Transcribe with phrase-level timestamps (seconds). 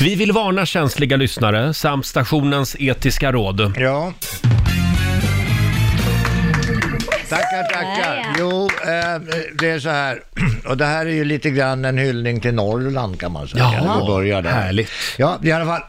[0.00, 3.72] Vi vill varna känsliga lyssnare samt stationens etiska råd.
[3.76, 4.12] Ja.
[7.28, 8.16] Tackar, tackar.
[8.16, 8.34] Ja, ja.
[8.38, 9.20] Jo, eh,
[9.58, 10.20] det är så här.
[10.66, 13.62] Och det här är ju lite grann en hyllning till Norrland kan man säga.
[13.64, 14.50] Jaha, Vi börjar där.
[14.50, 14.90] härligt.
[15.18, 15.82] Ja, i alla fall.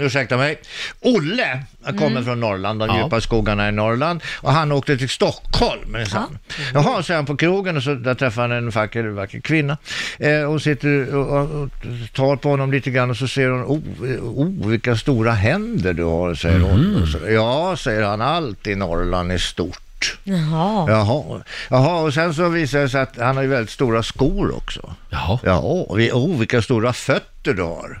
[0.00, 0.58] Ursäkta mig.
[1.00, 1.62] Olle
[1.98, 3.02] kommer från Norrland, de Ja.
[3.02, 4.22] djupa skogarna i Norrland.
[4.40, 6.38] Och han åkte till Stockholm minsann.
[6.74, 9.76] Jaha, så är han på krogen och så där träffar han en vacker, vacker kvinna.
[10.18, 11.68] Eh, och sitter och, och, och
[12.14, 13.80] tar på honom lite grann och så säger hon, oh,
[14.20, 17.02] oh vilka stora händer du har, säger hon.
[17.02, 19.80] Och så, ja, säger han, allt i Norrland är stort.
[20.24, 20.90] Jaha.
[20.90, 21.42] Jaha.
[21.70, 24.94] Jaha, och sen så visar det sig att han har ju väldigt stora skor också.
[25.10, 25.38] Jaha.
[25.44, 28.00] Ja, oh, vilka stora fötter du har.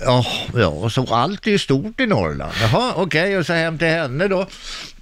[0.00, 2.52] Ja, ja, och så allt är ju stort i Norrland.
[2.60, 4.46] Jaha, okej, och så hem till henne då.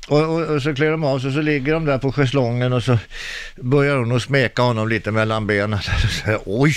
[0.09, 2.73] Och, och, och så klär de av sig och så ligger de där på schäslongen
[2.73, 2.99] och så
[3.57, 5.73] börjar hon att smeka honom lite mellan benen.
[6.05, 6.75] Och säger, oj,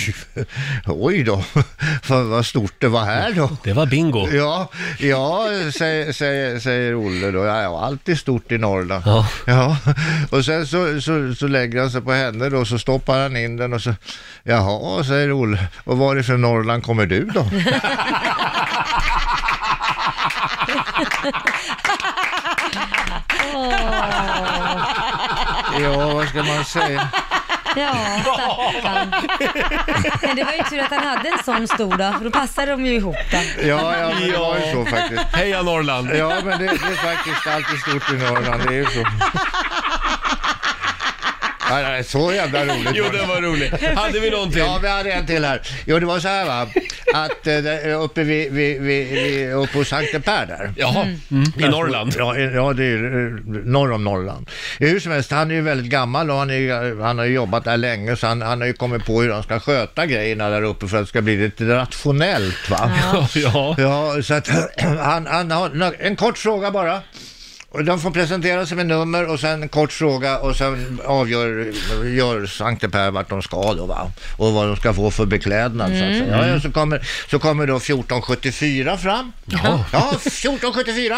[0.85, 1.43] oj då,
[2.07, 3.49] vad, vad stort det var här då.
[3.63, 4.27] Det var bingo.
[4.31, 7.45] Ja, ja säger, säger, säger Olle då.
[7.45, 9.03] Ja, ja, allt är stort i Norrland.
[9.05, 9.27] Ja.
[9.45, 9.77] Ja,
[10.29, 13.57] och sen så, så, så lägger han sig på henne då, så stoppar han in
[13.57, 13.93] den och så,
[14.43, 17.45] jaha, säger Olle, och varifrån Norrland kommer du då?
[25.81, 27.07] Ja, vad ska man säga?
[27.77, 29.11] Ja, stackarn.
[30.21, 32.71] Men det var ju tur att han hade en sån stor då, för då passade
[32.71, 33.37] de ju ihop då.
[33.67, 35.21] Ja, ja, men det var ju så faktiskt.
[35.33, 36.09] Heja Norrland!
[36.15, 39.03] Ja, men det, det är faktiskt alltid stort i Norrland, det är ju så.
[41.69, 42.89] Ja, det är så jävla roligt.
[42.93, 43.95] Jo, det var roligt.
[43.95, 44.59] Hade vi någonting?
[44.59, 45.61] Ja, vi hade en till här.
[45.85, 46.61] Jo, det var så här va,
[47.13, 50.73] att eh, där uppe vid, vid, vid, vid uppe hos Sankte Per där.
[50.77, 51.43] Jaha, mm.
[51.59, 52.13] i Norrland.
[52.17, 52.95] Ja, i- ja, det är
[53.27, 53.31] eh,
[53.65, 54.49] norr om Norrland.
[54.79, 57.25] I hur som helst, han är ju väldigt gammal och han, är, ju- han har
[57.25, 60.05] ju jobbat där länge så han, han har ju kommit på hur han ska sköta
[60.05, 62.91] grejerna där uppe för att det ska bli lite rationellt va.
[63.35, 63.75] Ja.
[63.77, 64.49] Ja, så att
[64.99, 67.01] han, han har en kort fråga bara.
[67.83, 71.73] De får presentera sig med nummer och sen en kort fråga och sen avgör
[72.05, 74.11] gör Sankte Per vart de ska då va?
[74.37, 76.37] Och vad de ska få för beklädnad så att säga.
[76.37, 79.31] Ja, ja, så, kommer, så kommer då 1474 fram.
[79.45, 79.85] Jaha.
[79.91, 81.17] Ja, 1474.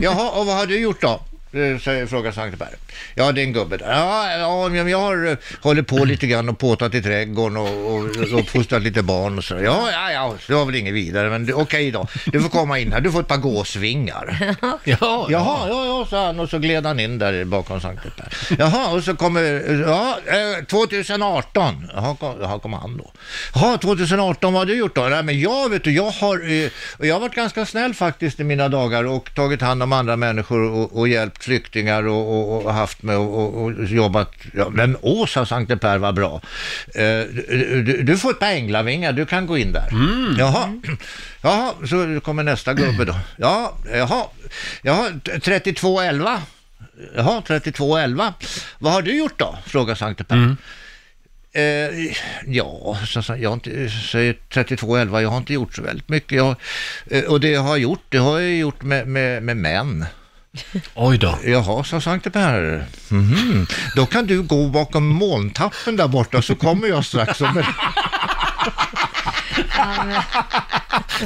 [0.00, 1.20] Jaha, och vad har du gjort då?
[1.54, 2.68] Eh, frågar Sankte Per.
[3.14, 3.90] Ja, det är en gubbe där.
[3.90, 7.68] Ja, ja men jag har eh, hållit på lite grann och påtat i trädgården och,
[7.94, 9.54] och, och uppfostrat lite barn och så.
[9.54, 12.06] Ja, ja, ja, det var väl inget vidare, men du- okej då.
[12.26, 14.38] Du får komma in här, du får ett par gåsvingar.
[14.62, 15.26] Ja, ja.
[15.30, 18.56] Jaha, ja, ja, sa han och så gled han in där bakom Sankte Per.
[18.58, 19.42] Jaha, och så kommer,
[19.86, 21.88] ja, eh, 2018.
[21.94, 23.12] Jaha, kom, jaha, kom han då.
[23.54, 25.02] Jaha, 2018, vad har du gjort då?
[25.02, 28.40] Nej, men jag vet du, jag har, eh, och jag har varit ganska snäll faktiskt
[28.40, 32.64] i mina dagar och tagit hand om andra människor och, och hjälpt flyktingar och, och,
[32.64, 34.32] och haft med och, och, jobbat.
[34.54, 36.40] Ja, men åh, sa Sankte Per, vad bra.
[36.94, 37.20] Eh,
[37.84, 39.88] du, du, får ett par änglavingar, du kan gå in där.
[40.38, 40.80] Jaha,
[41.42, 43.14] jaha, så kommer nästa gubbe då.
[43.36, 44.26] Ja, jaha,
[44.82, 46.42] jaha, 3211.
[47.16, 48.34] Jaha, 3211.
[48.78, 49.58] Vad har du gjort då?
[49.66, 50.56] Frågar Sankte Per.
[51.54, 52.12] Eh,
[52.46, 56.36] ja, så, så, jag har inte, säger 3211, jag har inte gjort så väldigt mycket.
[56.36, 56.56] Jag,
[57.10, 60.04] eh, och det jag har gjort, det har jag gjort med, med, med män.
[60.94, 61.38] Oj då.
[61.44, 62.84] Jaha, sa Sankte Per.
[63.08, 63.66] Mhm.
[63.96, 67.40] Då kan du gå bakom molntappen där borta så kommer jag strax.
[67.40, 67.66] Och med...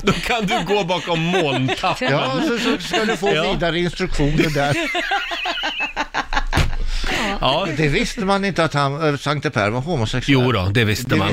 [0.03, 2.09] Då kan du gå bakom molntappen.
[2.13, 3.53] Ja, så, så ska du få Ja.
[3.53, 4.77] vidare instruktioner där.
[7.41, 7.67] Ja.
[7.77, 10.33] Det visste man inte att han, eh, Sankte Per var homosexuell.
[10.45, 11.19] Jo då, det visste man.